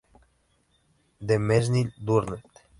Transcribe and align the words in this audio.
Le 1.19 1.37
Mesnil-Durdent 1.37 2.41